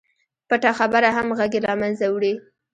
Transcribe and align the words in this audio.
پټه 0.47 0.71
خبره 0.79 1.09
همغږي 1.17 1.59
له 1.65 1.73
منځه 1.81 2.05
وړي. 2.13 2.33